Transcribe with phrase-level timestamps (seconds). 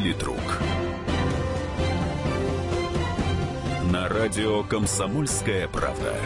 [0.00, 0.62] Политрук.
[3.92, 6.16] На радио «Комсомольская правда».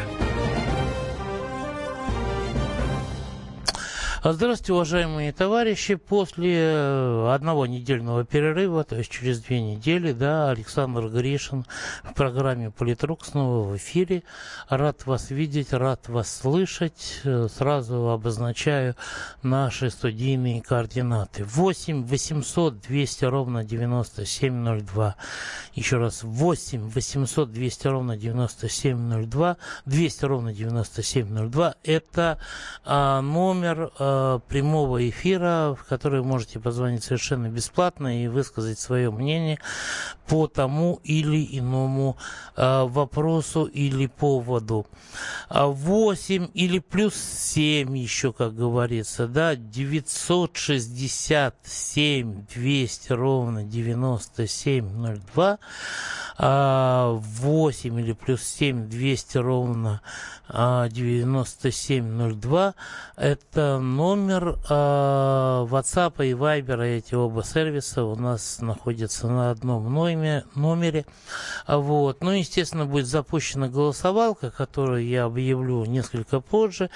[4.27, 5.97] Здравствуйте, уважаемые товарищи.
[5.97, 11.67] После э, одного недельного перерыва, то есть через две недели, да, Александр Гришин
[12.03, 14.23] в программе «Политрук» снова в эфире.
[14.71, 17.21] Рад вас видеть, рад вас слышать.
[17.25, 18.97] Э, сразу обозначаю
[19.43, 21.45] наши студийные координаты.
[21.45, 25.17] 8 800 200 ровно 9702.
[25.75, 29.59] Еще раз, 8 800 200 ровно 9702.
[29.85, 31.75] 200 ровно 9702.
[31.85, 32.39] Это
[32.87, 34.14] а, номер а,
[34.49, 39.59] прямого эфира, в который можете позвонить совершенно бесплатно и высказать свое мнение
[40.27, 42.17] по тому или иному
[42.57, 44.87] э, вопросу или поводу.
[45.51, 55.59] 8 или плюс 7 еще, как говорится, да, 967 200 ровно 9702,
[56.39, 60.01] 8 или плюс 7 200 ровно
[60.49, 62.75] 9702,
[63.17, 70.45] это номер э, WhatsApp и Viber, эти оба сервиса у нас находятся на одном номере.
[70.55, 71.07] номере.
[71.67, 72.23] Вот.
[72.23, 76.91] Ну, естественно, будет запущена голосовалка, которую я объявлю несколько позже.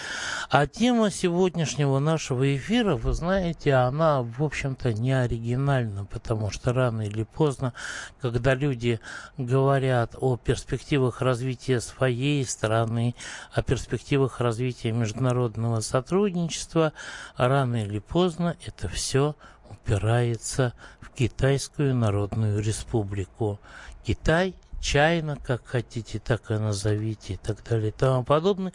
[0.51, 7.03] А тема сегодняшнего нашего эфира, вы знаете, она, в общем-то, не оригинальна, потому что рано
[7.03, 7.73] или поздно,
[8.21, 9.01] когда люди
[9.37, 13.15] говорят о перспективах развития своей страны,
[13.53, 16.93] о перспективах развития международного сотрудничества,
[17.37, 19.35] рано или поздно это все
[19.71, 23.61] упирается в Китайскую Народную Республику.
[24.05, 28.73] Китай Чайна, как хотите, так и назовите и так далее и тому подобное.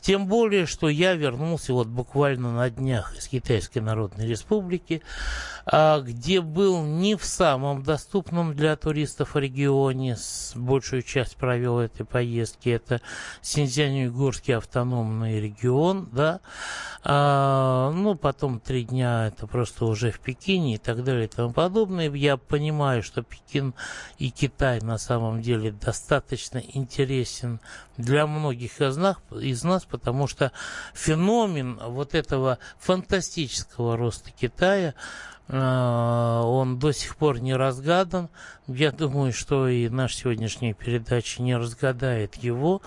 [0.00, 5.02] Тем более, что я вернулся вот буквально на днях из Китайской Народной Республики,
[5.66, 10.16] а, где был не в самом доступном для туристов регионе,
[10.54, 13.00] большую часть провел этой поездки, это
[13.40, 16.40] Синьцзянь-Уйгурский автономный регион, да,
[17.06, 21.52] а, ну, потом три дня это просто уже в Пекине и так далее и тому
[21.52, 22.10] подобное.
[22.10, 23.74] Я понимаю, что Пекин
[24.18, 27.60] и Китай на самом достаточно интересен
[27.96, 30.52] для многих из нас, из нас, потому что
[30.94, 34.94] феномен вот этого фантастического роста Китая,
[35.46, 38.30] а, он до сих пор не разгадан.
[38.66, 42.80] Я думаю, что и наша сегодняшняя передача не разгадает его.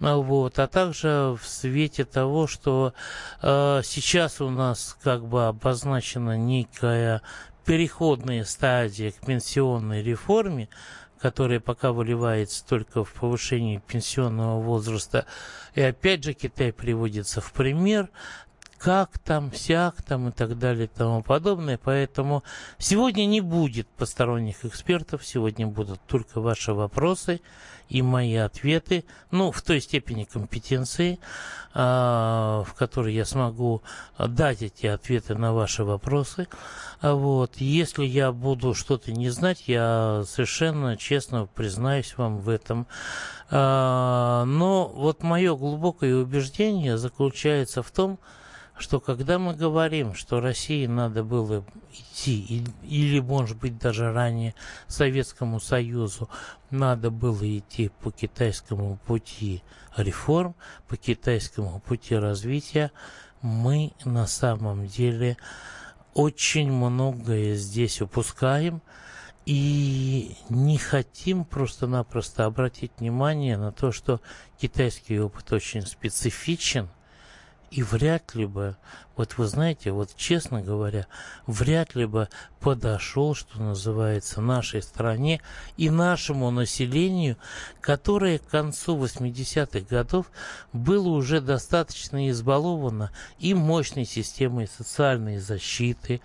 [0.00, 0.58] А, вот.
[0.58, 2.92] А также в свете того, что
[3.40, 7.22] э, сейчас у нас как бы обозначена некая
[7.64, 10.68] переходная стадия к пенсионной реформе,
[11.22, 15.24] которая пока выливается только в повышение пенсионного возраста.
[15.76, 18.10] И опять же Китай приводится в пример
[18.82, 21.78] как там, сяк там и так далее и тому подобное.
[21.82, 22.42] Поэтому
[22.78, 27.40] сегодня не будет посторонних экспертов, сегодня будут только ваши вопросы
[27.88, 31.20] и мои ответы, ну, в той степени компетенции,
[31.74, 33.82] а, в которой я смогу
[34.18, 36.48] дать эти ответы на ваши вопросы.
[37.00, 37.58] А вот.
[37.58, 42.88] Если я буду что-то не знать, я совершенно честно признаюсь вам в этом.
[43.48, 48.41] А, но вот мое глубокое убеждение заключается в том, что
[49.00, 54.54] когда мы говорим, что России надо было идти, или, может быть, даже ранее
[54.86, 56.28] Советскому Союзу
[56.70, 59.62] надо было идти по китайскому пути
[59.96, 60.54] реформ,
[60.88, 62.92] по китайскому пути развития,
[63.40, 65.36] мы на самом деле
[66.14, 68.82] очень многое здесь упускаем
[69.44, 74.20] и не хотим просто-напросто обратить внимание на то, что
[74.58, 76.88] китайский опыт очень специфичен–
[77.72, 78.76] и вряд ли бы,
[79.16, 81.06] вот вы знаете, вот честно говоря,
[81.46, 82.28] вряд ли бы
[82.60, 85.40] подошел, что называется, нашей стране
[85.78, 87.38] и нашему населению,
[87.80, 90.26] которое к концу 80-х годов
[90.74, 96.20] было уже достаточно избаловано и мощной системой социальной защиты,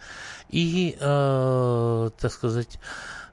[0.49, 2.77] и, э, так сказать,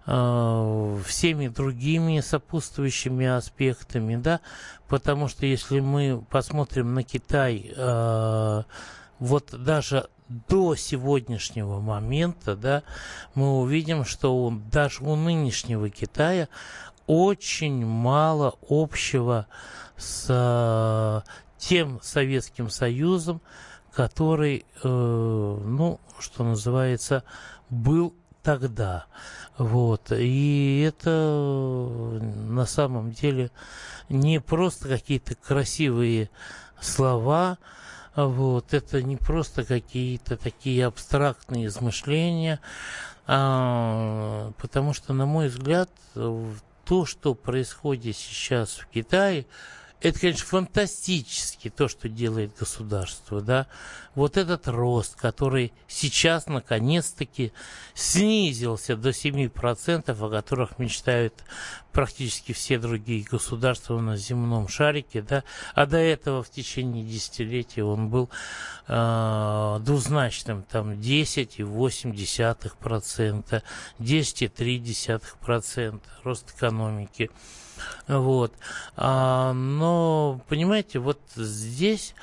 [0.04, 4.40] всеми другими сопутствующими аспектами, да,
[4.86, 8.62] потому что если мы посмотрим на Китай, э,
[9.18, 12.82] вот даже до сегодняшнего момента, да,
[13.34, 16.48] мы увидим, что у, даже у нынешнего Китая
[17.06, 19.46] очень мало общего
[19.96, 21.20] с э,
[21.58, 23.40] тем Советским Союзом,
[23.92, 27.22] который, э, ну, что называется,
[27.70, 29.06] был тогда.
[29.58, 30.12] Вот.
[30.12, 33.50] И это на самом деле
[34.08, 36.30] не просто какие-то красивые
[36.80, 37.58] слова,
[38.14, 42.60] вот, это не просто какие-то такие абстрактные измышления,
[43.26, 49.46] А, потому что, на мой взгляд, то, что происходит сейчас в Китае,
[50.04, 53.66] это, конечно, фантастически то, что делает государство, да.
[54.14, 57.54] Вот этот рост, который сейчас, наконец-таки,
[57.94, 61.42] снизился до 7%, о которых мечтают
[61.90, 65.42] практически все другие государства на земном шарике, да.
[65.74, 68.28] А до этого в течение десятилетий он был
[68.88, 73.62] э, двузначным, там 10,8%,
[73.98, 77.30] 10,3% рост экономики.
[78.08, 78.52] Вот.
[78.96, 82.14] А, но, понимаете, вот здесь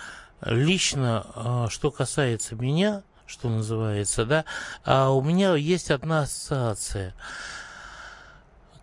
[0.41, 4.45] лично, а, что касается меня, что называется, да,
[4.83, 7.13] а у меня есть одна ассоциация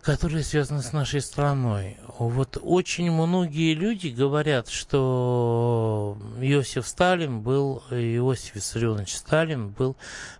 [0.09, 1.97] которая связана с нашей страной.
[2.17, 9.95] Вот очень многие люди говорят, что Иосиф Сталин был, Иосиф Виссарионович Сталин был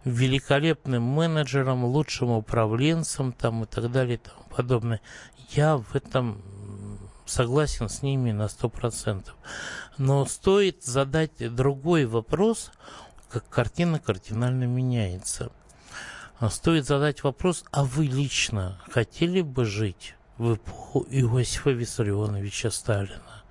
[0.05, 5.01] великолепным менеджером, лучшим управленцем там, и так далее и тому подобное.
[5.51, 6.41] Я в этом
[7.27, 9.35] согласен с ними на сто процентов.
[9.99, 12.71] Но стоит задать другой вопрос,
[13.29, 15.51] как картина кардинально меняется.
[16.47, 23.43] Стоит задать вопрос, а вы лично хотели бы жить в эпоху Иосифа Виссарионовича Сталина?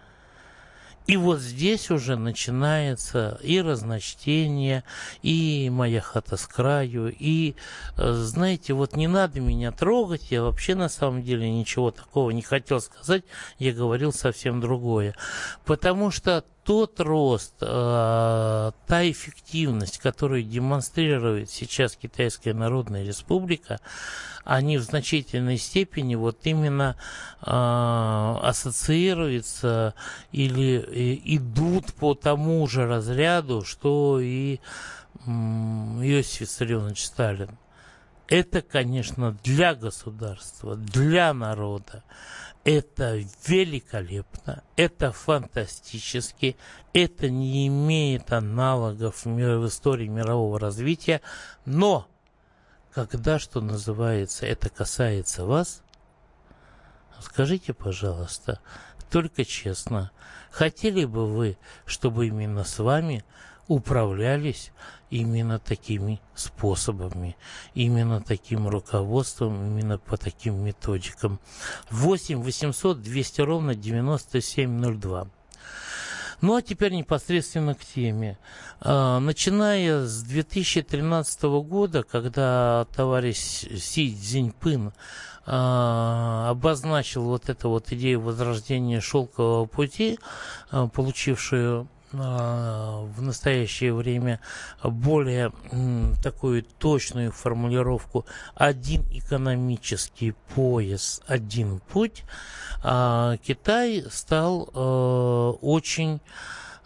[1.06, 4.84] И вот здесь уже начинается и разночтение,
[5.22, 7.56] и моя хата с краю, и,
[7.96, 12.42] э, знаете, вот не надо меня трогать, я вообще на самом деле ничего такого не
[12.42, 13.24] хотел сказать,
[13.58, 15.14] я говорил совсем другое.
[15.64, 23.80] Потому что тот рост, э, та эффективность, которую демонстрирует сейчас Китайская Народная Республика,
[24.44, 26.96] они в значительной степени вот именно
[27.40, 29.94] э, ассоциируются
[30.30, 34.58] или э, идут по тому же разряду, что и э,
[35.26, 37.56] Иосиф Виссарионович Сталин.
[38.28, 42.04] Это, конечно, для государства, для народа.
[42.70, 43.16] Это
[43.46, 46.58] великолепно, это фантастически,
[46.92, 51.22] это не имеет аналогов в истории мирового развития,
[51.64, 52.06] но
[52.92, 55.82] когда, что называется, это касается вас,
[57.22, 58.60] скажите, пожалуйста,
[59.10, 60.10] только честно,
[60.50, 61.56] хотели бы вы,
[61.86, 63.24] чтобы именно с вами
[63.66, 64.72] управлялись
[65.10, 67.36] именно такими способами,
[67.74, 71.40] именно таким руководством, именно по таким методикам.
[71.90, 75.28] 8 800 200 ровно 9702.
[76.40, 78.38] Ну а теперь непосредственно к теме.
[78.80, 84.92] А, начиная с 2013 года, когда товарищ Си Цзиньпин
[85.46, 90.20] а, обозначил вот эту вот идею возрождения шелкового пути,
[90.70, 94.40] а, получившую в настоящее время
[94.82, 95.52] более
[96.22, 98.24] такую точную формулировку
[98.54, 102.24] «один экономический пояс, один путь»,
[102.82, 106.20] а, Китай стал а, очень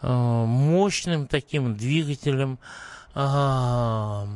[0.02, 2.58] мощным таким двигателем,
[3.14, 4.26] я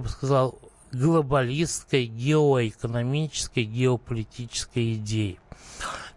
[0.00, 0.58] бы сказал,
[0.92, 5.38] глобалистской, геоэкономической, геополитической идеи.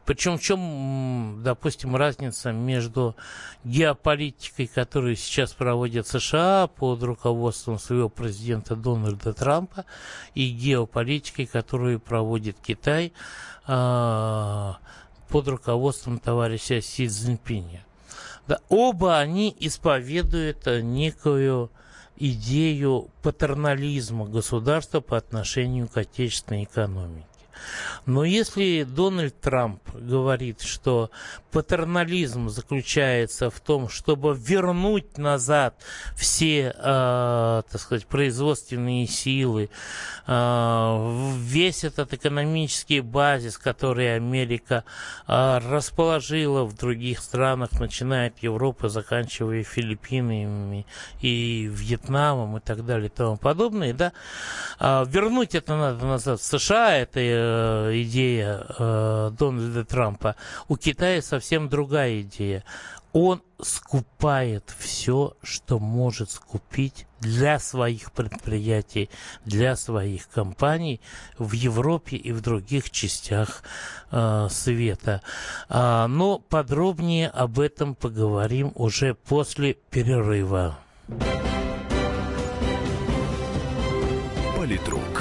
[0.05, 3.15] Причем в чем, допустим, разница между
[3.63, 9.85] геополитикой, которую сейчас проводят США под руководством своего президента Дональда Трампа,
[10.33, 13.13] и геополитикой, которую проводит Китай
[13.67, 14.73] э,
[15.29, 17.85] под руководством товарища Си Цзиньпиня.
[18.47, 21.71] Да, оба они исповедуют некую
[22.17, 27.30] идею патернализма государства по отношению к отечественной экономике.
[28.05, 31.11] Но если Дональд Трамп говорит, что
[31.51, 35.75] патернализм заключается в том, чтобы вернуть назад
[36.15, 39.69] все, э, так сказать, производственные силы,
[40.27, 44.83] э, весь этот экономический базис, который Америка
[45.27, 50.85] э, расположила в других странах, начиная от Европы, заканчивая Филиппинами
[51.21, 54.13] и Вьетнамом и так далее и тому подобное, да,
[54.79, 57.19] э, вернуть это надо назад в США, это
[57.51, 60.35] э, идея э, Дональда Трампа.
[60.67, 62.63] У Китая совсем другая идея.
[63.13, 69.09] Он скупает все, что может скупить для своих предприятий,
[69.43, 71.01] для своих компаний
[71.37, 73.63] в Европе и в других частях
[74.11, 75.21] э, света.
[75.67, 80.79] А, но подробнее об этом поговорим уже после перерыва.
[84.55, 85.20] Политрук.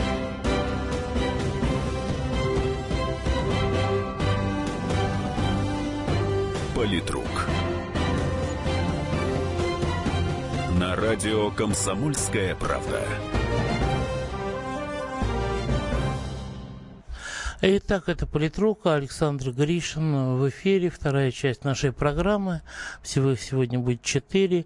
[6.81, 7.27] Политрук.
[10.79, 13.03] На радио «Комсомольская правда».
[17.61, 22.63] Итак, это политрука Александр Гришин в эфире, вторая часть нашей программы.
[23.03, 24.65] Всего их сегодня будет четыре.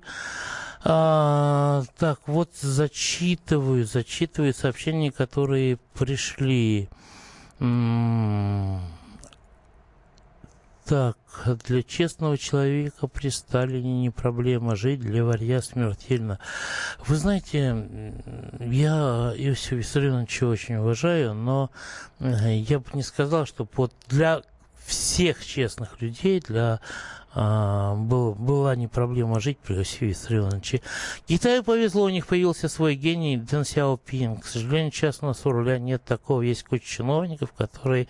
[0.86, 6.88] А, так, вот зачитываю, зачитываю сообщения, которые пришли.
[10.88, 11.18] Так,
[11.66, 16.40] для честного человека при Сталине не проблема жить, для варья смертельно.
[17.08, 18.22] Вы знаете,
[18.60, 21.72] я Иосифа Виссарионовича очень уважаю, но
[22.20, 24.44] э, я бы не сказал, что вот для
[24.86, 26.80] всех честных людей, для
[27.38, 30.82] а, был, была не проблема жить при Иосифе Виссарионовиче.
[31.28, 34.38] Китаю повезло, у них появился свой гений Дэн Сяопин.
[34.38, 36.44] К сожалению, сейчас у нас у руля нет такого.
[36.44, 38.08] Есть куча чиновников, которые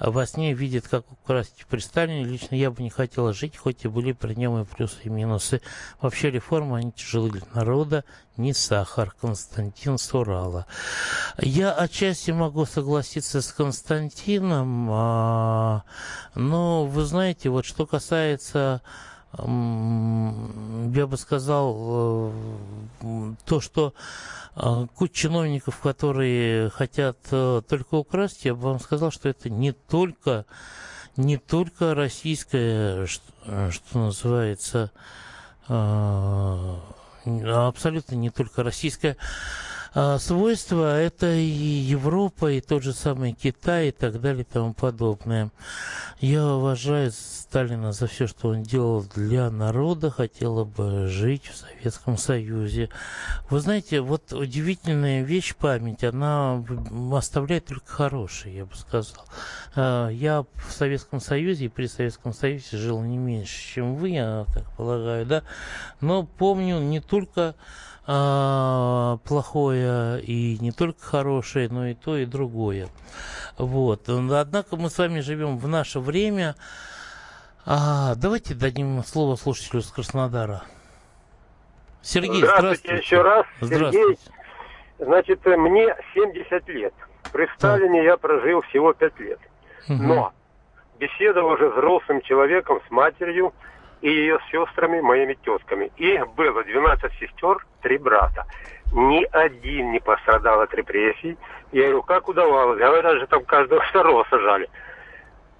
[0.00, 2.24] во сне видит, как украсть при Сталине.
[2.24, 5.60] Лично я бы не хотела жить, хоть и были при нем и плюсы, и минусы.
[6.00, 8.04] Вообще реформы, они тяжелы для народа,
[8.38, 9.14] не сахар.
[9.20, 10.66] Константин Сурала.
[11.38, 15.82] Я отчасти могу согласиться с Константином, а,
[16.34, 18.80] но вы знаете, вот что касается
[19.32, 22.32] я бы сказал,
[23.02, 23.94] э, то, что
[24.56, 29.70] э, куча чиновников, которые хотят э, только украсть, я бы вам сказал, что это не
[29.72, 30.46] только,
[31.16, 34.90] не только российская, что, что называется,
[37.24, 39.16] абсолютно не только российская
[39.92, 44.72] а, свойства это и Европа, и тот же самый Китай, и так далее, и тому
[44.72, 45.50] подобное.
[46.20, 52.16] Я уважаю Сталина за все, что он делал для народа, хотела бы жить в Советском
[52.18, 52.88] Союзе.
[53.48, 56.64] Вы знаете, вот удивительная вещь память, она
[57.12, 59.24] оставляет только хорошие, я бы сказал.
[59.74, 64.46] А, я в Советском Союзе и при Советском Союзе жил не меньше, чем вы, я
[64.54, 65.42] так полагаю, да,
[66.00, 67.56] но помню не только
[68.06, 72.88] а, плохое и не только хорошее, но и то, и другое.
[73.58, 74.08] Вот.
[74.08, 76.56] Однако мы с вами живем в наше время.
[77.66, 80.62] А, давайте дадим слово слушателю с Краснодара.
[82.02, 82.80] Сергей, здравствуйте.
[82.80, 83.04] здравствуйте.
[83.04, 83.46] еще раз.
[83.60, 84.18] Сергей,
[84.98, 86.94] значит, мне 70 лет.
[87.32, 89.38] При Сталине я прожил всего 5 лет.
[89.88, 90.02] Угу.
[90.02, 90.32] Но
[90.98, 93.52] беседовал уже взрослым человеком с матерью,
[94.00, 95.90] и ее сестрами, моими тетками.
[95.96, 98.46] Их было 12 сестер, три брата.
[98.92, 101.36] Ни один не пострадал от репрессий.
[101.72, 102.78] Я говорю, как удавалось?
[102.78, 104.68] Говорят же, там каждого второго сажали.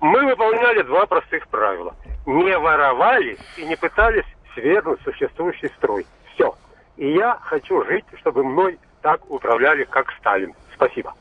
[0.00, 1.94] Мы выполняли два простых правила.
[2.26, 6.06] Не воровали и не пытались свергнуть существующий строй.
[6.35, 6.54] Все.
[6.97, 10.54] И я хочу жить, чтобы мной так управляли, как Сталин.
[10.75, 11.14] Спасибо.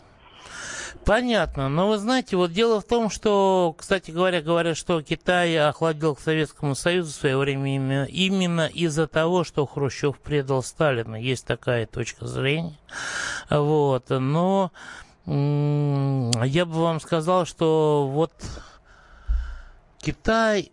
[1.05, 1.69] Понятно.
[1.69, 6.19] Но вы знаете, вот дело в том, что, кстати говоря, говорят, что Китай охладил к
[6.19, 11.15] Советскому Союзу в свое время именно, из-за того, что Хрущев предал Сталина.
[11.15, 12.77] Есть такая точка зрения.
[13.49, 14.09] Вот.
[14.09, 14.71] Но
[15.25, 18.31] я бы вам сказал, что вот
[19.99, 20.71] Китай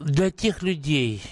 [0.00, 1.22] для тех людей,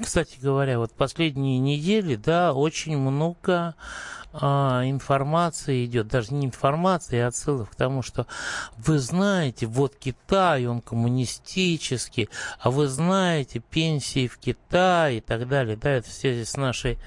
[0.00, 3.74] кстати говоря, вот последние недели, да, очень много
[4.32, 8.26] а, информация идет, даже не информация, а отсылок к тому, что
[8.78, 15.76] вы знаете, вот Китай, он коммунистический, а вы знаете, пенсии в Китае и так далее,
[15.76, 16.98] да, это все с нашей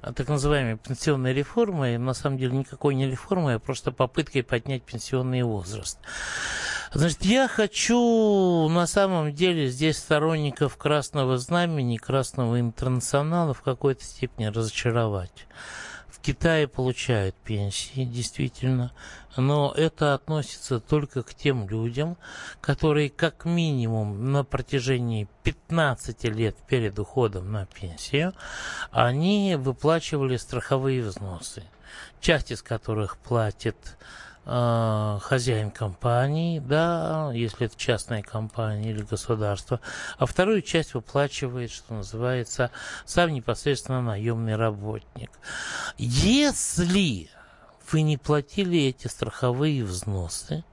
[0.00, 4.82] а, так называемой пенсионной реформой, на самом деле никакой не реформой, а просто попыткой поднять
[4.82, 5.98] пенсионный возраст.
[6.92, 14.46] Значит, я хочу на самом деле здесь сторонников Красного Знамени, Красного Интернационала в какой-то степени
[14.46, 15.46] разочаровать.
[16.20, 18.92] В Китае получают пенсии, действительно,
[19.38, 22.18] но это относится только к тем людям,
[22.60, 28.34] которые как минимум на протяжении 15 лет перед уходом на пенсию,
[28.90, 31.64] они выплачивали страховые взносы,
[32.20, 33.96] часть из которых платит
[34.46, 39.80] э, хозяин компании, да, если это частная компания или государство,
[40.18, 42.70] а вторую часть выплачивает, что называется,
[43.04, 45.30] сам непосредственно наемный работник.
[45.98, 47.30] Если
[47.90, 50.64] вы не платили эти страховые взносы,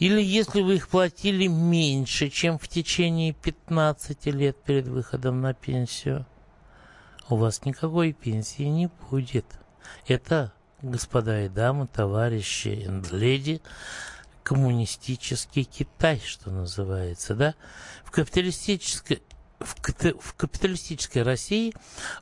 [0.00, 6.24] Или если вы их платили меньше, чем в течение 15 лет перед выходом на пенсию,
[7.28, 9.44] у вас никакой пенсии не будет.
[10.08, 13.60] Это, господа и дамы, товарищи и леди,
[14.42, 17.54] коммунистический Китай, что называется, да?
[18.04, 19.22] В капиталистической
[19.60, 21.74] в, капиталистической России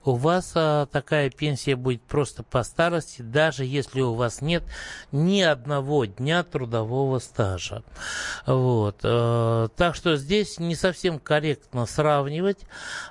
[0.05, 4.65] у вас а, такая пенсия будет просто по старости, даже если у вас нет
[5.13, 7.85] ни одного дня трудового стажа.
[8.45, 9.01] Вот.
[9.05, 12.59] А, так что здесь не совсем корректно сравнивать.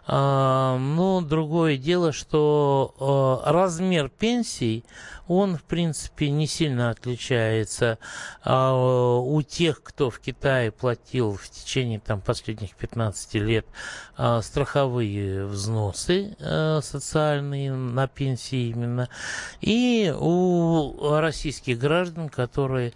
[0.06, 4.84] А, но другое дело, что а, размер пенсий
[5.27, 8.00] он, в принципе, не сильно отличается
[8.43, 8.74] а,
[9.19, 13.65] у тех, кто в Китае платил в течение там, последних 15 лет
[14.15, 19.10] а, страховые взносы а, социальные на пенсии именно,
[19.62, 22.93] и у российских граждан, которые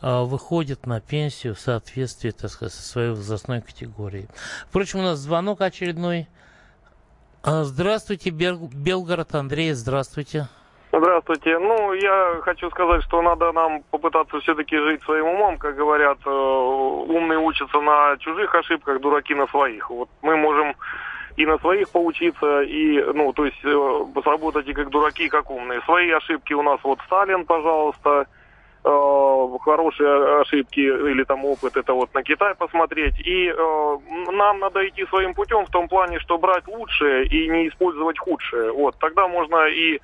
[0.00, 4.28] а, выходят на пенсию в соответствии так сказать, со своей возрастной категорией.
[4.68, 6.28] Впрочем, у нас звонок очередной.
[7.42, 10.48] А, здравствуйте, Белгород Андрей, здравствуйте.
[11.00, 11.58] Здравствуйте.
[11.58, 16.30] Ну, я хочу сказать, что надо нам попытаться все-таки жить своим умом, как говорят, э,
[16.30, 19.88] умные учатся на чужих ошибках, дураки на своих.
[19.88, 20.74] Вот мы можем
[21.38, 25.50] и на своих поучиться, и, ну, то есть э, сработать и как дураки, и как
[25.50, 25.80] умные.
[25.86, 28.26] Свои ошибки у нас вот Сталин, пожалуйста,
[28.84, 33.18] э, хорошие ошибки или там опыт, это вот на Китай посмотреть.
[33.20, 33.98] И э,
[34.32, 38.70] нам надо идти своим путем в том плане, что брать лучшее и не использовать худшее.
[38.70, 39.98] Вот, тогда можно и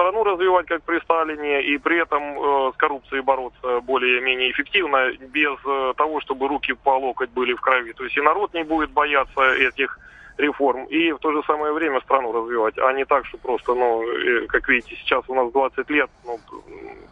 [0.00, 5.58] страну развивать, как при Сталине, и при этом э, с коррупцией бороться более-менее эффективно, без
[5.66, 7.92] э, того, чтобы руки по локоть были в крови.
[7.92, 9.98] То есть и народ не будет бояться этих
[10.38, 14.02] реформ, и в то же самое время страну развивать, а не так, что просто, ну,
[14.02, 16.40] э, как видите, сейчас у нас 20 лет, ну,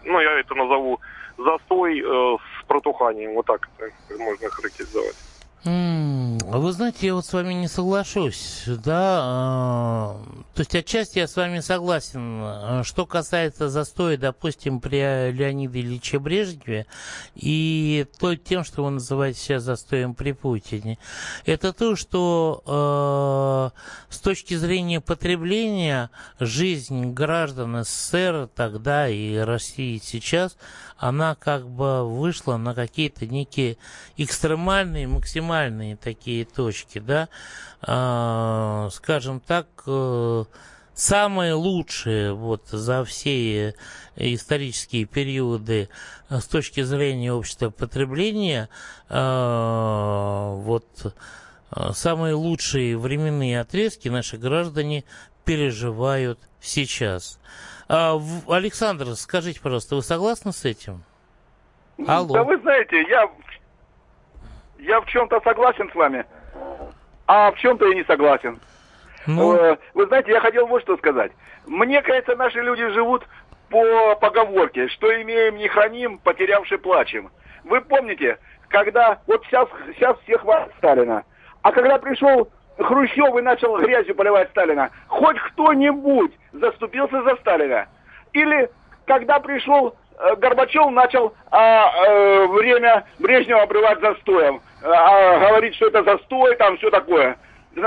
[0.04, 0.98] ну я это назову
[1.36, 5.16] застой э, с протуханием, вот так это можно характеризовать.
[5.64, 10.16] Вы знаете, я вот с вами не соглашусь, да, а,
[10.58, 12.40] то есть отчасти я с вами согласен.
[12.42, 16.86] А, что касается застоя, допустим, при Леониде Ильиче Брежневе
[17.36, 20.98] и то, тем, что вы называете сейчас застоем при Путине,
[21.46, 23.72] это то, что
[24.10, 30.56] э, с точки зрения потребления жизнь граждан СССР тогда и России сейчас–
[30.98, 33.78] она как бы вышла на какие-то некие
[34.16, 37.28] экстремальные, максимальные такие точки, да,
[37.82, 40.44] э, скажем так, э,
[40.94, 43.74] самые лучшие вот за все
[44.16, 45.88] исторические периоды
[46.28, 48.68] с точки зрения общества потребления,
[49.08, 55.04] э, вот э, самые лучшие временные отрезки наши граждане
[55.44, 57.40] переживают сейчас.
[57.88, 61.02] А, Александр, скажите, пожалуйста, вы согласны с этим?
[62.06, 62.34] Алло.
[62.34, 63.28] Да вы знаете, я,
[64.78, 66.24] я в чем-то согласен с вами,
[67.26, 68.60] а в чем-то и не согласен.
[69.28, 69.54] Ну...
[69.54, 71.32] Э, вы знаете, я хотел вот что сказать.
[71.66, 73.26] Мне кажется, наши люди живут
[73.70, 77.30] по поговорке, что имеем не храним, потерявши плачем.
[77.64, 78.38] Вы помните,
[78.68, 81.24] когда вот сейчас, сейчас всех хвалят Сталина,
[81.62, 84.90] а когда пришел Хрущев и начал грязью поливать Сталина.
[85.08, 87.86] Хоть кто-нибудь заступился за Сталина.
[88.32, 88.70] Или
[89.04, 94.60] когда пришел э, Горбачев, начал а, а, время Брежнева обрывать застоем.
[94.82, 97.36] А, говорит, что это застой, там все такое.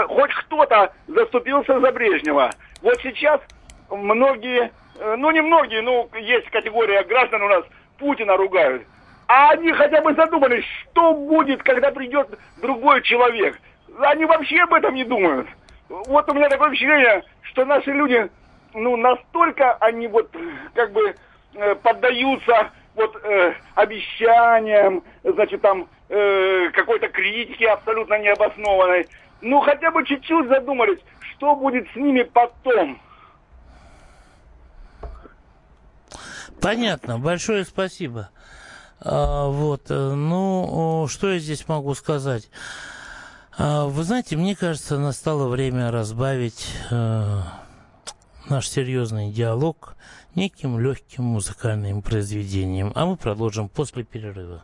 [0.08, 2.52] Хоть кто-то заступился за Брежнева.
[2.82, 3.42] Вот сейчас
[3.90, 7.64] многие, э, ну не многие, ну есть категория граждан у нас,
[7.98, 8.84] Путина ругают.
[9.28, 12.28] А они хотя бы задумались, что будет, когда придет
[12.62, 13.60] другой человек–
[14.00, 15.48] они вообще об этом не думают.
[15.90, 18.30] Вот у меня такое впечатление, что наши люди,
[18.74, 20.30] ну, настолько они вот
[20.74, 21.16] как бы
[21.56, 29.08] э, поддаются вот э, обещаниям, значит, там э, какой-то критике абсолютно необоснованной.
[29.42, 31.00] Ну, хотя бы чуть-чуть задумались,
[31.36, 33.00] что будет с ними потом.
[36.62, 38.30] Понятно, большое спасибо.
[39.00, 42.52] А, вот, э, ну, что я здесь могу сказать?
[43.58, 47.40] А, вы знаете, мне кажется, настало время разбавить э,
[48.48, 49.96] наш серьезный диалог
[50.36, 52.92] неким легким музыкальным произведением.
[52.94, 54.64] А мы продолжим после перерыва.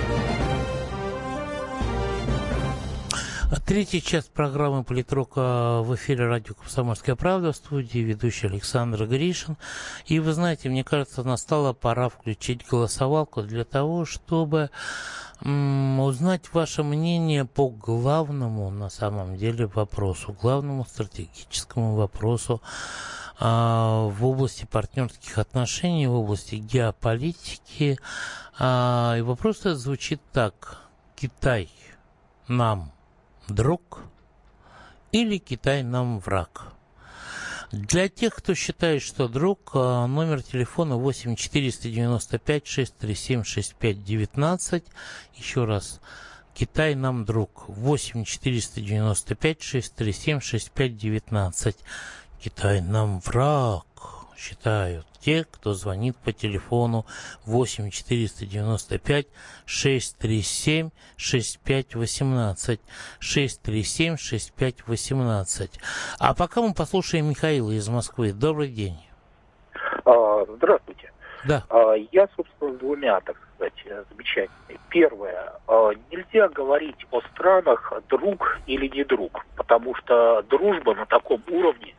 [3.71, 9.55] Третий час программы «Политрука» в эфире радио «Комсомольская правда» в студии ведущий Александр Гришин.
[10.07, 14.71] И вы знаете, мне кажется, настала пора включить голосовалку для того, чтобы
[15.39, 22.61] узнать ваше мнение по главному, на самом деле, вопросу, главному стратегическому вопросу
[23.39, 27.97] а, в области партнерских отношений, в области геополитики.
[28.59, 30.89] А, и вопрос звучит так.
[31.15, 31.69] Китай
[32.49, 32.91] нам
[33.53, 34.03] друг
[35.11, 36.73] или Китай нам враг?
[37.71, 44.83] Для тех, кто считает, что друг, а, номер телефона 8 495 637 6519.
[45.35, 46.01] Еще раз,
[46.53, 47.69] Китай нам друг.
[47.69, 51.77] 8 495 637 6519.
[52.43, 53.85] Китай нам враг,
[54.41, 57.05] считают те, кто звонит по телефону
[57.45, 59.27] 8 495
[59.65, 62.81] 637 6518
[63.19, 65.79] 637 6518.
[66.19, 68.33] А пока мы послушаем Михаила из Москвы.
[68.33, 68.97] Добрый день.
[70.05, 71.11] А, здравствуйте.
[71.45, 71.63] Да.
[71.69, 73.73] А, я, собственно, с двумя, так сказать,
[74.09, 74.79] замечаниями.
[74.89, 75.53] Первое.
[75.67, 81.95] А, нельзя говорить о странах друг или не друг, потому что дружба на таком уровне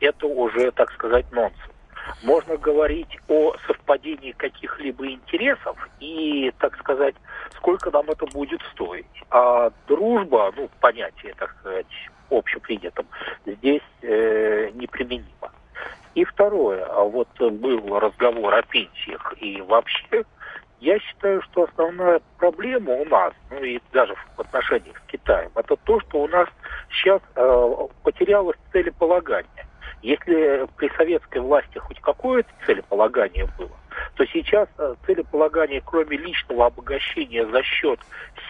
[0.00, 1.75] это уже, так сказать, нонсенс.
[2.22, 7.14] Можно говорить о совпадении каких-либо интересов и, так сказать,
[7.56, 9.06] сколько нам это будет стоить.
[9.30, 11.86] А дружба, ну, понятие, так сказать,
[12.30, 13.06] общепринятым,
[13.44, 15.52] здесь э, неприменима.
[16.14, 20.24] И второе, а вот был разговор о пенсиях и вообще,
[20.80, 25.76] я считаю, что основная проблема у нас, ну и даже в отношениях с Китаем, это
[25.76, 26.48] то, что у нас
[26.90, 29.65] сейчас э, потерялось целеполагание.
[30.02, 33.76] Если при советской власти хоть какое-то целеполагание было,
[34.14, 37.98] то сейчас э, целеполагание, кроме личного обогащения за счет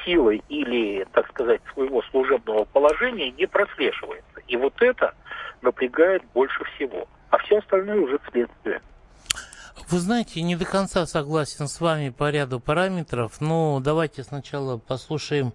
[0.04, 4.40] силы или, так сказать, своего служебного положения, не прослеживается.
[4.48, 5.14] И вот это
[5.62, 7.08] напрягает больше всего.
[7.30, 8.80] А все остальное уже следствие.
[9.88, 15.52] Вы знаете, не до конца согласен с вами по ряду параметров, но давайте сначала послушаем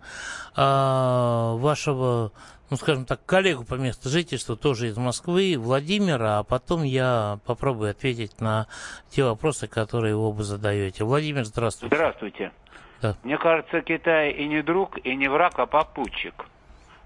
[0.56, 2.32] а, вашего
[2.72, 7.92] ну, скажем так, коллегу по месту жительства, тоже из Москвы, Владимира, а потом я попробую
[7.92, 8.68] ответить на
[9.10, 11.04] те вопросы, которые вы оба задаете.
[11.04, 11.94] Владимир, здравствуйте.
[11.94, 12.52] Здравствуйте.
[13.02, 13.18] Да.
[13.24, 16.46] Мне кажется, Китай и не друг, и не враг, а попутчик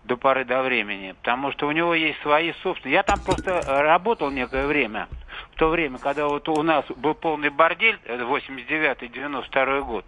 [0.03, 2.93] до поры до времени, потому что у него есть свои собственные.
[2.93, 5.07] Я там просто работал некое время,
[5.53, 10.05] в то время, когда вот у нас был полный бордель, 89-92 год,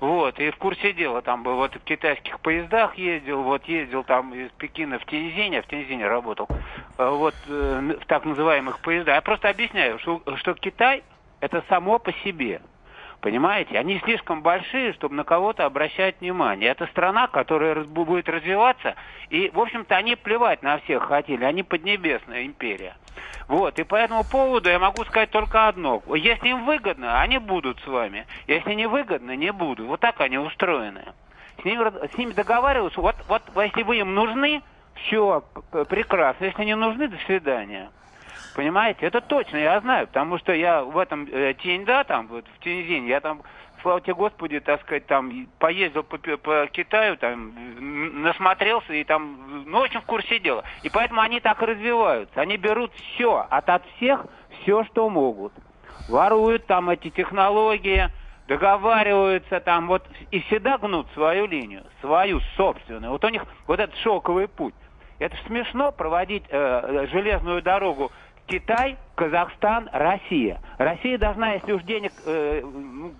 [0.00, 4.34] вот, и в курсе дела там был, вот в китайских поездах ездил, вот ездил там
[4.34, 6.48] из Пекина в Тензинь, я в Тензине работал,
[6.98, 9.14] э, вот э, в так называемых поездах.
[9.14, 11.02] Я просто объясняю, что, что Китай
[11.40, 12.60] это само по себе.
[13.20, 13.78] Понимаете?
[13.78, 16.70] Они слишком большие, чтобы на кого-то обращать внимание.
[16.70, 18.94] Это страна, которая будет развиваться,
[19.30, 21.44] и, в общем-то, они плевать на всех хотели.
[21.44, 22.96] Они поднебесная империя.
[23.48, 26.02] Вот, и по этому поводу я могу сказать только одно.
[26.14, 28.26] Если им выгодно, они будут с вами.
[28.46, 29.86] Если не выгодно, не будут.
[29.86, 31.04] Вот так они устроены.
[31.60, 33.00] С ними, с ними договариваются.
[33.00, 34.62] Вот, вот если вы им нужны,
[34.94, 35.44] все
[35.88, 36.44] прекрасно.
[36.44, 37.90] Если не нужны, до свидания.
[38.54, 39.06] Понимаете?
[39.06, 43.08] Это точно, я знаю, потому что я в этом э, Тиньда, там, вот в Тиньзине,
[43.08, 43.42] я там
[43.86, 47.52] слава тебе Господи, так сказать, там поездил по, по Китаю, там
[48.20, 50.64] насмотрелся и там, ну, очень в курсе дела.
[50.82, 52.40] И поэтому они так и развиваются.
[52.40, 55.52] Они берут все, от, от всех все, что могут.
[56.08, 58.10] Воруют там эти технологии,
[58.48, 63.12] договариваются там, вот, и всегда гнут свою линию, свою собственную.
[63.12, 64.74] Вот у них вот этот шоковый путь.
[65.20, 68.10] Это смешно проводить э, железную дорогу
[68.46, 70.60] Китай, Казахстан, Россия.
[70.78, 72.62] Россия должна, если уж денег э,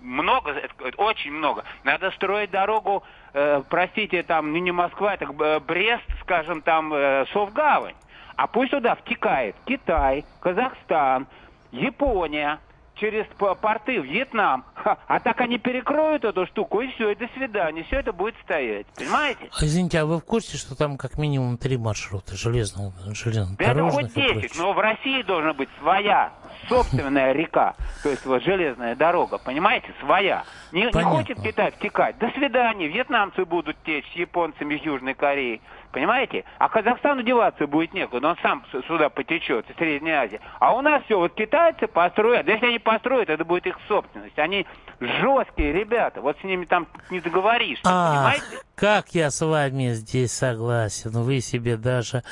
[0.01, 0.55] много,
[0.97, 6.61] очень много, надо строить дорогу, э, простите, там, ну, не Москва, это э, Брест, скажем,
[6.61, 7.95] там, э, Совгавань.
[8.37, 11.27] А пусть туда втекает Китай, Казахстан,
[11.71, 12.59] Япония,
[12.99, 14.65] через порты Вьетнам.
[15.07, 17.83] А так они перекроют эту штуку, и все, и до свидания.
[17.83, 18.85] Все это будет стоять.
[18.95, 19.49] Понимаете?
[19.51, 23.71] А, извините, а вы в курсе, что там как минимум три маршрута железного, железного Да
[23.71, 26.31] это хоть 10, но в России должна быть своя
[26.67, 30.43] собственная река, то есть вот железная дорога, понимаете, своя.
[30.71, 32.17] Не, не хочет Китай втекать.
[32.17, 35.61] До свидания, вьетнамцы будут течь с японцами из Южной Кореи.
[35.91, 36.43] Понимаете?
[36.59, 40.39] А Казахстану деваться будет некуда, он сам сюда потечет, из Средней Азии.
[40.59, 44.37] А у нас все, вот китайцы построят, да если они построят, это будет их собственность.
[44.37, 44.65] Они
[44.99, 48.43] жесткие ребята, вот с ними там не договоришься, понимаете?
[48.75, 52.23] Как я с вами здесь согласен, вы себе даже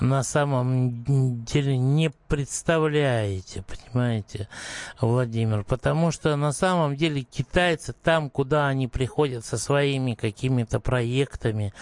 [0.00, 1.04] на самом
[1.44, 4.48] деле не представляете, понимаете,
[5.00, 11.72] Владимир, потому что на самом деле китайцы там, куда они приходят со своими какими-то проектами,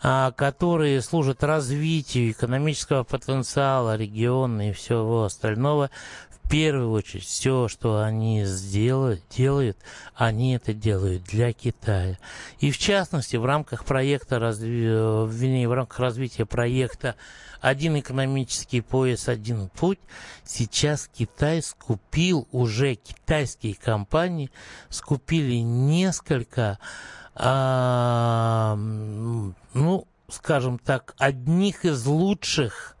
[0.00, 5.90] которые служат развитию экономического потенциала региона и всего остального,
[6.44, 9.78] в первую очередь все, что они сделают, делают,
[10.14, 12.18] они это делают для Китая.
[12.60, 14.86] И в частности, в рамках проекта, разви...
[14.86, 17.16] в рамках развития проекта
[17.62, 19.98] «Один экономический пояс, один путь»,
[20.44, 24.50] сейчас Китай скупил, уже китайские компании
[24.90, 26.78] скупили несколько
[27.34, 32.96] а, ну, скажем так, одних из лучших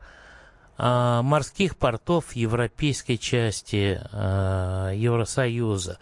[0.76, 5.98] а, морских портов европейской части а, Евросоюза.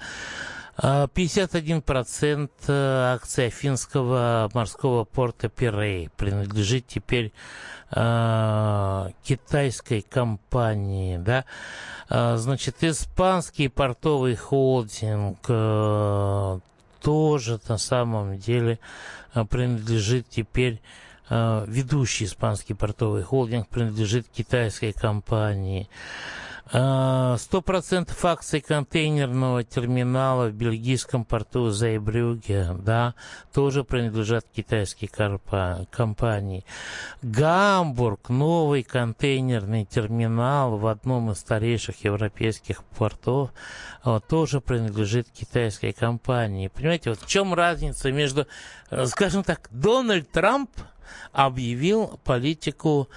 [0.79, 7.33] 51% а, акций Афинского морского порта Пирей принадлежит теперь
[7.95, 11.45] э, китайской компании, да.
[12.09, 16.59] Э, значит, испанский портовый холдинг э,
[17.03, 18.79] тоже на самом деле
[19.35, 20.81] э, принадлежит теперь
[21.29, 25.89] э, ведущий испанский портовый холдинг принадлежит китайской компании.
[26.75, 33.15] Э, сто процентов акций контейнерного терминала в бельгийском порту Зайбрюге, да,
[33.53, 35.11] тоже принадлежат китайской
[35.91, 36.65] компании.
[37.21, 43.51] Гамбург, новый контейнерный терминал в одном из старейших европейских портов,
[44.03, 46.69] вот, тоже принадлежит китайской компании.
[46.69, 48.47] Понимаете, вот в чем разница между,
[48.91, 50.71] э, скажем так, Дональд Трамп
[51.33, 53.11] объявил политику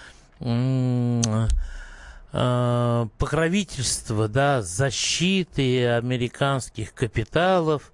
[2.36, 7.94] э, покровительства, да, защиты американских капиталов,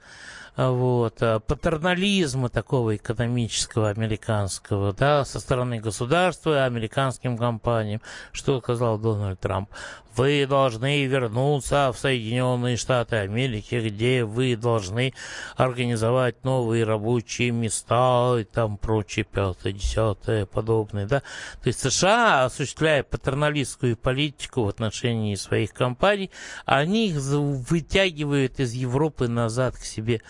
[0.58, 8.02] вот, э, патернализма такого экономического американского, да, со стороны государства и американским компаниям.
[8.34, 9.70] Что сказал Дональд Трамп?
[10.16, 15.14] Вы должны вернуться в Соединенные Штаты Америки, где вы должны
[15.56, 21.22] организовать новые рабочие места и там прочее, пятое, десятое, подобное, да.
[21.64, 26.30] То есть США, осуществляя патерналистскую политику в отношении своих компаний,
[26.66, 30.22] они их вытягивают из Европы назад к себе.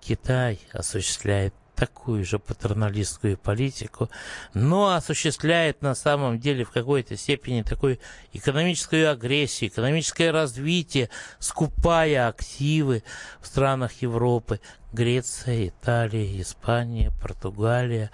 [0.00, 4.10] Китай осуществляет такую же патерналистскую политику,
[4.52, 7.98] но осуществляет на самом деле в какой-то степени такую
[8.34, 11.08] экономическую агрессию, экономическое развитие,
[11.38, 13.02] скупая активы
[13.40, 14.60] в странах Европы,
[14.92, 18.10] Греция, Италия, Испания, Португалия,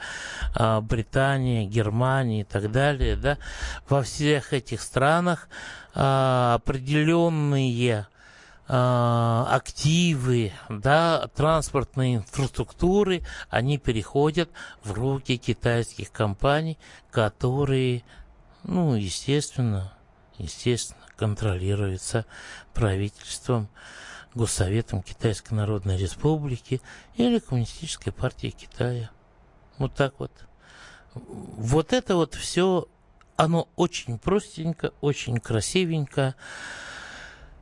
[0.55, 3.37] а, Британия, Германия и так далее, да,
[3.89, 5.49] во всех этих странах
[5.93, 8.07] а, определенные
[8.69, 14.51] активы, да, транспортной инфраструктуры, они переходят
[14.83, 16.79] в руки китайских компаний,
[17.11, 18.03] которые,
[18.65, 19.93] ну, естественно,
[20.39, 22.27] естественно, контролируются
[22.75, 23.69] правительством,
[24.35, 26.83] Госсоветом Китайской Народной Республики
[27.17, 29.09] или Коммунистической партией Китая.
[29.79, 30.31] Вот так вот.
[31.15, 32.87] Вот это вот все,
[33.37, 36.35] оно очень простенько, очень красивенько.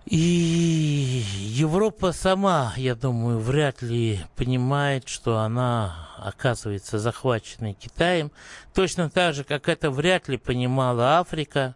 [0.07, 8.31] И Европа сама, я думаю, вряд ли понимает, что она оказывается захваченной Китаем.
[8.75, 11.75] Точно так же, как это вряд ли понимала Африка.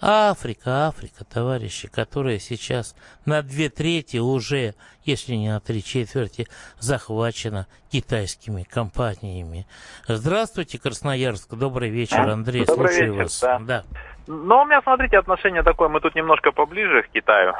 [0.00, 6.46] Африка, Африка, товарищи, которая сейчас на две трети уже, если не на три четверти,
[6.78, 9.66] захвачена китайскими компаниями.
[10.06, 11.54] Здравствуйте, Красноярск.
[11.54, 12.64] Добрый вечер, Андрей.
[12.64, 13.40] Добрый Слушаю вечер, вас.
[13.40, 13.58] Да.
[13.58, 13.84] да.
[14.30, 17.54] Но у меня, смотрите, отношение такое, мы тут немножко поближе к Китаю.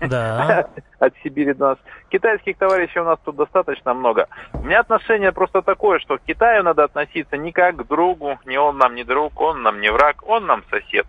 [0.00, 0.66] Да.
[0.98, 1.78] От Сибири до нас.
[2.08, 4.26] Китайских товарищей у нас тут достаточно много.
[4.52, 8.58] У меня отношение просто такое, что к Китаю надо относиться не как к другу, не
[8.58, 11.06] он нам не друг, он нам не враг, он нам сосед.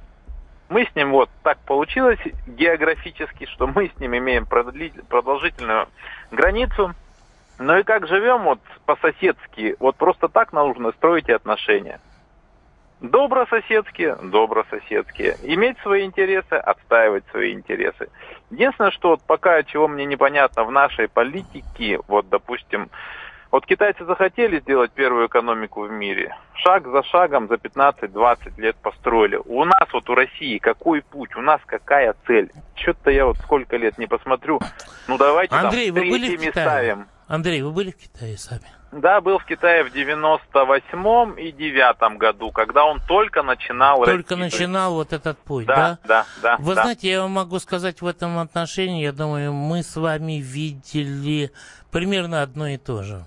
[0.70, 5.88] Мы с ним вот так получилось географически, что мы с ним имеем продолжительную
[6.30, 6.94] границу.
[7.58, 12.00] Ну и как живем вот по-соседски, вот просто так нужно строить отношения.
[13.04, 15.36] Добрососедские, добрососедские.
[15.44, 18.08] Иметь свои интересы, отстаивать свои интересы.
[18.50, 22.90] Единственное, что вот пока чего мне непонятно в нашей политике, вот, допустим,
[23.52, 26.34] вот китайцы захотели сделать первую экономику в мире.
[26.56, 29.36] Шаг за шагом за 15-20 лет построили.
[29.36, 31.36] У нас вот у России какой путь?
[31.36, 32.54] У нас какая цель?
[32.74, 34.62] Что-то я вот сколько лет не посмотрю.
[35.10, 36.52] Ну давайте Андрей, там вы были в Китае?
[36.52, 37.08] ставим.
[37.34, 38.62] Андрей, вы были в Китае сами?
[38.92, 44.36] Да, был в Китае в 98-м и 9 году, когда он только начинал Только расти.
[44.36, 45.98] начинал вот этот путь, да?
[46.04, 46.58] Да, да, да.
[46.60, 46.84] Вы да.
[46.84, 51.52] знаете, я вам могу сказать в этом отношении, я думаю, мы с вами видели
[51.90, 53.26] примерно одно и то же.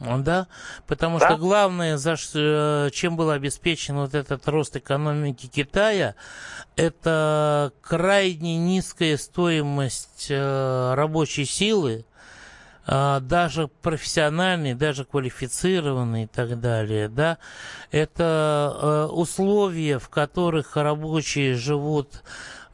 [0.00, 0.48] Да,
[0.88, 1.28] потому да?
[1.28, 6.16] что главное, за, э, чем был обеспечен вот этот рост экономики Китая,
[6.74, 12.04] это крайне низкая стоимость э, рабочей силы,
[12.86, 17.38] даже профессиональный, даже квалифицированный и так далее, да,
[17.90, 22.22] это э, условия, в которых рабочие живут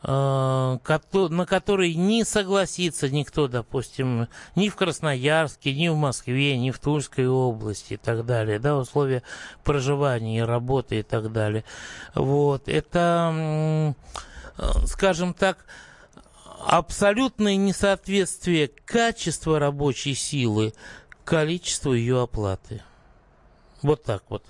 [0.02, 6.78] э, на которые не согласится никто, допустим, ни в Красноярске, ни в Москве, ни в
[6.78, 9.22] Тульской области и так далее, да, условия
[9.64, 11.64] проживания и работы и так далее.
[12.14, 13.94] Вот, это,
[14.58, 15.64] э, скажем так,
[16.66, 20.72] абсолютное несоответствие качества рабочей силы
[21.24, 22.82] количеству ее оплаты.
[23.82, 24.44] Вот так вот.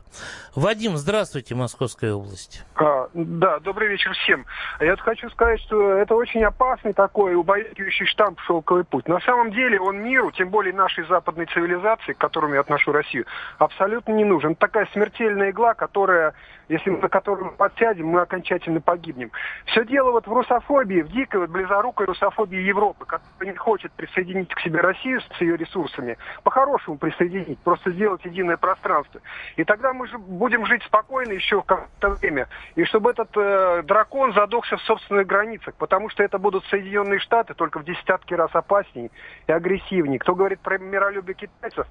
[0.54, 2.64] Вадим, здравствуйте, Московская область.
[2.74, 4.44] А, да, добрый вечер всем.
[4.78, 9.08] Я хочу сказать, что это очень опасный такой убаюкивающий штамп «Шелковый путь».
[9.08, 13.24] На самом деле он миру, тем более нашей западной цивилизации, к которому я отношу Россию,
[13.58, 14.54] абсолютно не нужен.
[14.54, 16.34] такая смертельная игла, которая,
[16.72, 19.30] если мы на которую мы подсядем, мы окончательно погибнем.
[19.66, 24.52] Все дело вот в русофобии, в дикой, вот близорукой русофобии Европы, которая не хочет присоединить
[24.54, 26.16] к себе Россию с ее ресурсами.
[26.42, 29.20] По-хорошему присоединить, просто сделать единое пространство.
[29.56, 32.48] И тогда мы же будем жить спокойно еще какое-то время.
[32.74, 37.52] И чтобы этот э, дракон задохся в собственных границах, потому что это будут Соединенные Штаты
[37.54, 39.10] только в десятки раз опаснее
[39.46, 40.18] и агрессивнее.
[40.18, 41.86] Кто говорит про миролюбие китайцев,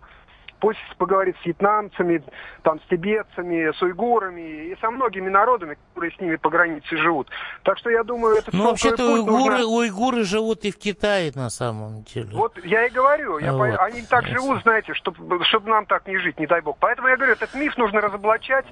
[0.61, 2.23] пусть поговорит с вьетнамцами,
[2.61, 7.27] там, с тибетцами, с уйгурами и со многими народами, которые с ними по границе живут.
[7.63, 8.55] Так что я думаю, это...
[8.55, 9.67] Ну, вообще-то уйгуры, нужно...
[9.67, 12.29] уйгуры живут и в Китае на самом деле.
[12.33, 13.75] Вот я и говорю, я вот.
[13.75, 13.83] по...
[13.83, 16.77] они так живут, знаете, чтобы, чтобы нам так не жить, не дай бог.
[16.79, 18.65] Поэтому я говорю, этот миф нужно разоблачать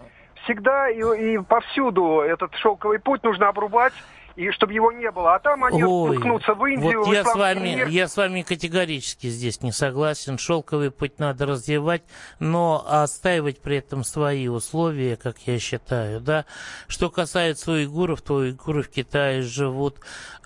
[0.44, 2.22] всегда и, и повсюду.
[2.22, 3.94] Этот шелковый путь нужно обрубать
[4.40, 5.36] и чтобы его не было.
[5.36, 7.04] А там они Ой, уткнутся в Индию.
[7.04, 7.88] Вот я с, вами, мир.
[7.90, 10.38] я с вами категорически здесь не согласен.
[10.38, 12.04] Шелковый путь надо развивать,
[12.40, 16.22] но отстаивать при этом свои условия, как я считаю.
[16.22, 16.46] Да?
[16.88, 19.98] Что касается уйгуров, то уйгуры в Китае живут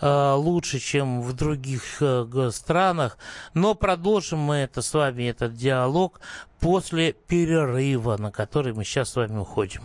[0.02, 3.20] э, лучше, чем в других э, странах.
[3.54, 6.20] Но продолжим мы это с вами, этот диалог,
[6.60, 9.82] после перерыва, на который мы сейчас с вами уходим.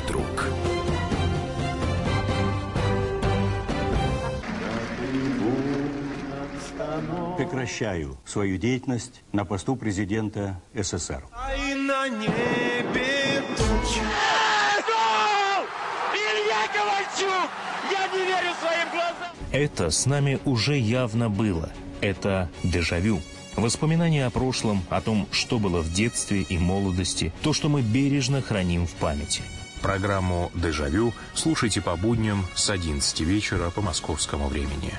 [0.00, 0.46] Политрук.
[7.36, 11.24] Прекращаю свою деятельность на посту президента СССР.
[11.32, 14.04] А на небе туча.
[16.14, 17.50] Илья Ковальчук!
[17.90, 19.34] Я не верю своим глазам!
[19.52, 21.70] Это с нами уже явно было.
[22.00, 23.20] Это дежавю.
[23.56, 28.40] Воспоминания о прошлом, о том, что было в детстве и молодости, то, что мы бережно
[28.40, 29.42] храним в памяти–
[29.82, 34.92] Программу «Дежавю» слушайте по будням с 11 вечера по московскому времени.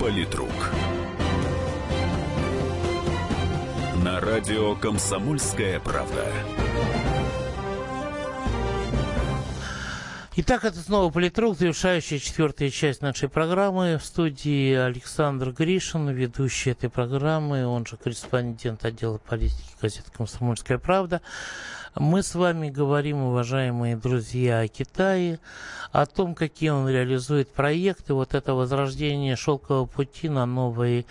[0.00, 0.72] Политрук.
[4.02, 6.32] На радио «Комсомольская правда».
[10.40, 13.98] Итак, это снова «Политрук», завершающая четвертая часть нашей программы.
[13.98, 21.22] В студии Александр Гришин, ведущий этой программы, он же корреспондент отдела политики газеты «Комсомольская правда».
[21.96, 25.40] Мы с вами говорим, уважаемые друзья, о Китае,
[25.90, 28.14] о том, какие он реализует проекты.
[28.14, 31.04] Вот это возрождение шелкового пути на новой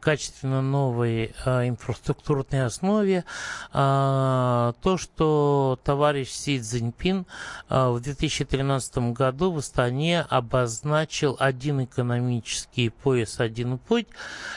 [0.00, 3.24] качественно новой а, инфраструктурной основе.
[3.72, 7.26] А, то, что товарищ Си Цзиньпин
[7.68, 14.08] а, в 2013 году в Астане обозначил один экономический пояс, один путь,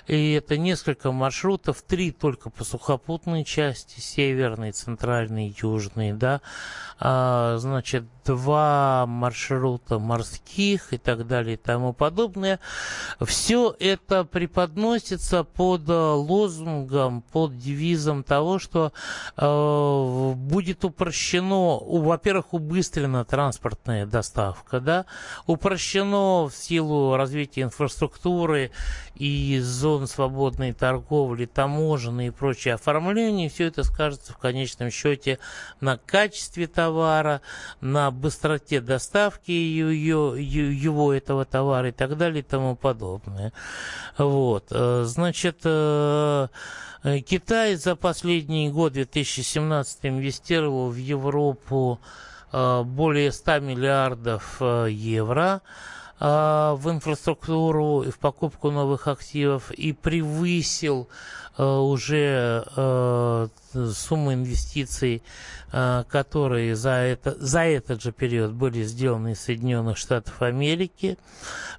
[0.08, 6.42] и это несколько маршрутов, три только по сухопутной части, северной, центральной, южной, да,
[7.00, 12.60] а, значит, два маршрута морских и так далее и тому подобное.
[13.22, 18.94] Все это преподносится под лозунгом, под девизом того, что
[19.38, 25.06] э, будет упрощено, во-первых, убыстрена транспортная доставка, да,
[25.48, 28.72] упрощено в силу развития инфраструктуры
[29.16, 35.40] и зон свободной торговли, таможенные и прочие оформления, все это скажется в конечном счете
[35.82, 37.42] на качестве товара,
[37.82, 43.54] на быстроте доставки ее, его этого товара и так далее и тому подобное.
[44.18, 44.68] Вот.
[44.72, 46.48] Э, значит, э,
[47.26, 52.00] Китай за последний год, 2017, инвестировал в Европу
[52.52, 55.62] э, более 100 миллиардов евро.
[56.26, 61.10] А, в инфраструктуру и в покупку новых активов и превысил
[61.58, 63.50] а, уже а,
[63.94, 65.22] суммы инвестиций,
[65.72, 71.18] которые за, это, за этот же период были сделаны из Соединенных Штатов Америки.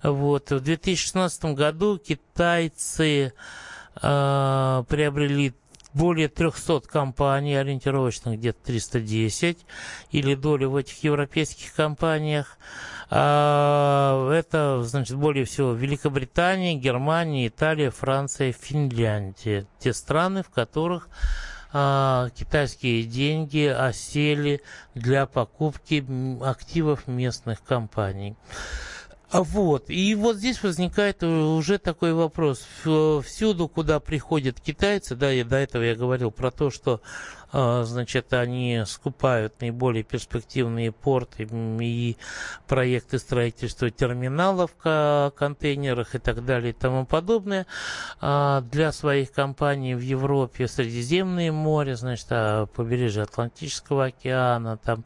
[0.03, 0.51] Вот.
[0.51, 3.32] В 2016 году китайцы
[3.95, 5.55] приобрели
[5.95, 9.59] более 300 компаний, ориентировочно где-то 310,
[10.11, 12.59] или доли в этих европейских компаниях.
[13.11, 19.66] А, это, значит, более всего Великобритания, Германия, Италия, Франция, Финляндия.
[19.78, 21.09] Те страны, в которых
[21.72, 24.62] а, китайские деньги осели
[24.95, 26.05] для покупки
[26.42, 28.36] активов местных компаний.
[29.35, 32.64] А вот, и вот здесь возникает уже такой вопрос.
[32.85, 37.01] Всюду, куда приходят китайцы, да, и до этого я говорил про то, что
[37.55, 41.48] значит, они скупают наиболее перспективные порты
[41.80, 42.16] и
[42.66, 47.66] проекты строительства терминалов в контейнерах и так далее и тому подобное.
[48.20, 55.05] А, для своих компаний в Европе Средиземное море, значит, а побережье Атлантического океана, там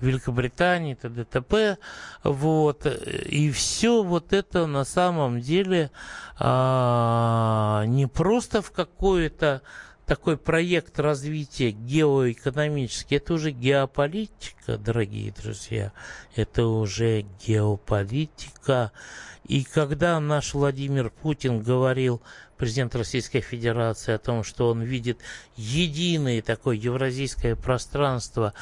[0.00, 1.24] Великобритании, т.д.
[1.24, 1.78] т.п.
[2.24, 2.84] Вот.
[2.86, 5.90] И все вот это на самом деле
[6.38, 9.62] а, не просто в какое-то
[10.06, 15.92] такой проект развития геоэкономический, это уже геополитика, дорогие друзья,
[16.34, 18.92] это уже геополитика.
[19.46, 22.22] И когда наш Владимир Путин говорил,
[22.56, 25.18] президент Российской Федерации, о том, что он видит
[25.56, 28.54] единое такое евразийское пространство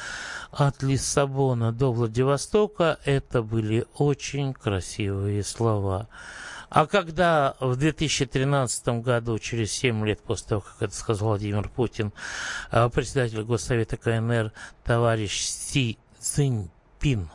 [0.51, 6.07] от Лиссабона до Владивостока, это были очень красивые слова.
[6.75, 12.11] А когда в 2013 году, через 7 лет после того, как это сказал Владимир Путин,
[12.69, 14.51] а, председатель Госсовета КНР
[14.83, 17.29] товарищ Си Цзиньпин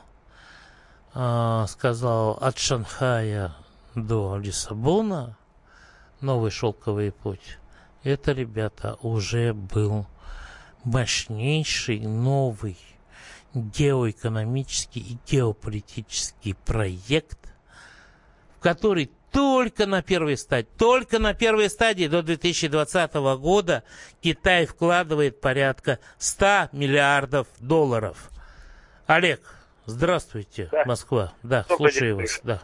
[1.14, 3.56] а, сказал от Шанхая
[3.94, 5.38] до Лиссабона
[6.20, 7.56] новый шелковый путь,
[8.02, 10.06] это, ребята, уже был
[10.84, 12.76] мощнейший новый
[13.54, 17.38] геоэкономический и геополитический проект,
[18.58, 23.82] в который только на первой стадии, только на первой стадии до 2020 года
[24.20, 28.30] Китай вкладывает порядка 100 миллиардов долларов.
[29.06, 29.40] Олег,
[29.86, 30.84] здравствуйте, да.
[30.84, 31.32] Москва.
[31.42, 32.26] Да, Добрый слушаю день.
[32.26, 32.40] вас.
[32.44, 32.62] Да.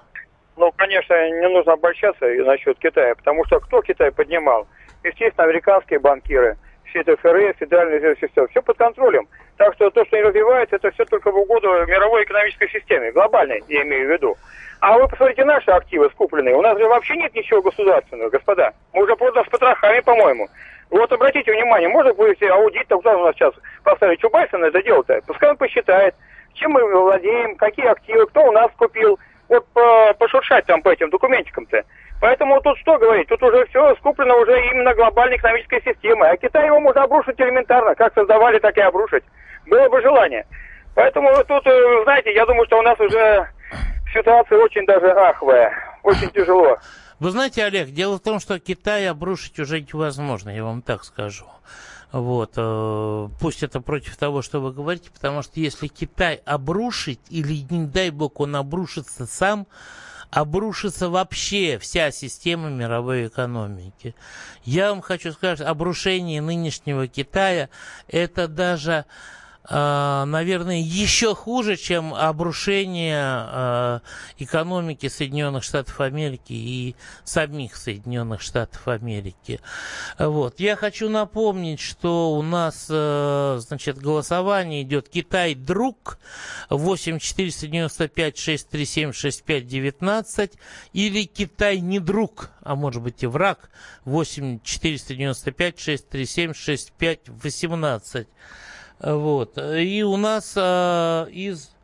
[0.56, 4.66] Ну, конечно, не нужно обольщаться насчет Китая, потому что кто Китай поднимал?
[5.02, 6.56] Естественно, американские банкиры,
[6.88, 8.18] все это ФРС, Федеральный резерв,
[8.50, 9.28] все, под контролем.
[9.56, 13.62] Так что то, что не развивается, это все только в угоду мировой экономической системе, глобальной,
[13.68, 14.36] я имею в виду.
[14.80, 16.54] А вы посмотрите наши активы скупленные.
[16.54, 18.72] У нас же вообще нет ничего государственного, господа.
[18.92, 20.48] Мы уже просто с потрохами, по-моему.
[20.90, 24.82] Вот обратите внимание, можно будет аудит, там куда у нас сейчас поставить Чубайса на это
[24.82, 25.20] дело-то?
[25.26, 26.14] Пускай он посчитает,
[26.54, 29.18] чем мы владеем, какие активы, кто у нас купил.
[29.48, 31.84] Вот по, пошуршать там по этим документикам-то.
[32.20, 33.28] Поэтому тут что говорить?
[33.28, 36.30] Тут уже все скуплено уже именно глобальной экономической системой.
[36.30, 37.94] А Китай его можно обрушить элементарно.
[37.94, 39.24] Как создавали, так и обрушить.
[39.66, 40.46] Было бы желание.
[40.94, 43.48] Поэтому тут, э, знаете, я думаю, что у нас уже
[44.14, 46.78] ситуация очень даже аховая, очень тяжело.
[47.18, 51.44] Вы знаете, Олег, дело в том, что Китай обрушить уже невозможно, я вам так скажу.
[52.12, 57.66] Вот, э, пусть это против того, что вы говорите, потому что если Китай обрушить, или
[57.68, 59.66] не дай бог он обрушится сам,
[60.30, 64.14] обрушится вообще вся система мировой экономики.
[64.64, 67.68] Я вам хочу сказать, обрушение нынешнего Китая
[68.08, 69.04] это даже
[69.68, 74.00] наверное, еще хуже, чем обрушение а,
[74.38, 79.60] экономики Соединенных Штатов Америки и самих Соединенных Штатов Америки.
[80.18, 80.60] Вот.
[80.60, 86.18] Я хочу напомнить, что у нас, а, значит, голосование идет Китай друг
[86.70, 90.52] 8 495 637 65 19
[90.92, 93.70] или Китай не друг, а может быть и враг
[94.04, 98.28] 8 495 637 65 18.
[99.00, 99.58] Вот.
[99.58, 101.74] И у нас а, из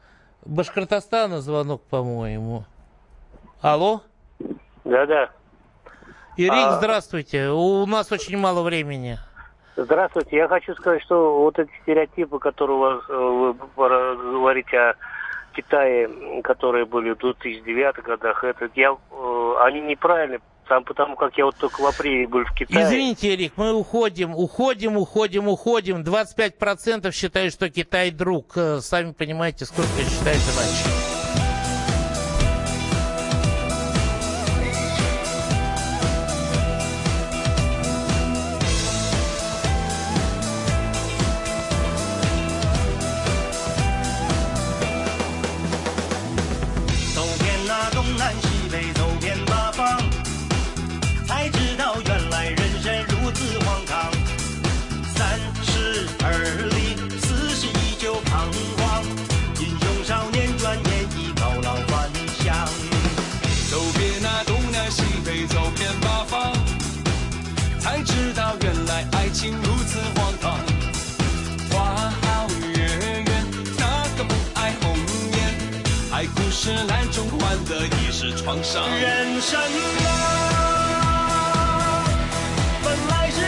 [0.44, 2.64] Башкортостана звонок, по-моему.
[3.60, 4.02] Алло?
[4.84, 5.30] Да-да.
[6.36, 6.72] Ирик, а...
[6.78, 7.50] здравствуйте.
[7.50, 9.18] У нас очень мало времени.
[9.76, 10.36] Здравствуйте.
[10.36, 13.54] Я хочу сказать, что вот эти стереотипы, которые у вас, э, вы
[14.32, 14.94] говорите о
[15.54, 21.44] Китае, которые были в 2009 годах, это я, э, они неправильны, там, потому как я
[21.44, 22.84] вот только в апреле был в Китае.
[22.84, 26.02] Извините, Эрик, мы уходим, уходим, уходим, уходим.
[26.02, 28.56] 25% считают, что Китай друг.
[28.56, 31.01] Э, сами понимаете, сколько считают иначе.
[69.42, 70.56] 情如此荒唐，
[71.72, 73.26] 花好月圆，
[73.76, 73.84] 哪
[74.16, 74.96] 个不爱红
[75.32, 75.36] 颜？
[76.12, 78.88] 爱故事烂中换的已是创伤。
[78.88, 79.60] 人生
[80.06, 80.10] 啊。
[82.84, 83.40] 本来是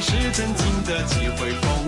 [0.00, 1.87] 是真经的几回风